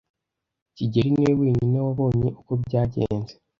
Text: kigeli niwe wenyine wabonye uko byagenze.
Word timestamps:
kigeli 0.75 1.09
niwe 1.13 1.33
wenyine 1.41 1.77
wabonye 1.85 2.27
uko 2.39 2.51
byagenze. 2.63 3.33